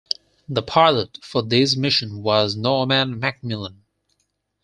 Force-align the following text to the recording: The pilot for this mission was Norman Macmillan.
The 0.49 0.63
pilot 0.63 1.19
for 1.21 1.43
this 1.43 1.75
mission 1.77 2.23
was 2.23 2.55
Norman 2.57 3.19
Macmillan. 3.19 3.83